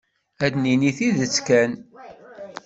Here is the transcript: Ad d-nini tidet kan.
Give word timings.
Ad 0.45 0.49
d-nini 0.53 0.91
tidet 0.97 1.35
kan. 1.47 1.71